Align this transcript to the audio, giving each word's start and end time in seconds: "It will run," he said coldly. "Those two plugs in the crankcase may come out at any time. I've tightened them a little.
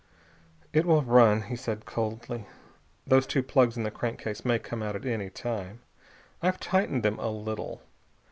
"It 0.73 0.87
will 0.87 1.03
run," 1.03 1.43
he 1.43 1.55
said 1.55 1.85
coldly. 1.85 2.47
"Those 3.05 3.27
two 3.27 3.43
plugs 3.43 3.77
in 3.77 3.83
the 3.83 3.91
crankcase 3.91 4.43
may 4.43 4.57
come 4.57 4.81
out 4.81 4.95
at 4.95 5.05
any 5.05 5.29
time. 5.29 5.81
I've 6.41 6.59
tightened 6.59 7.03
them 7.03 7.19
a 7.19 7.29
little. 7.29 7.83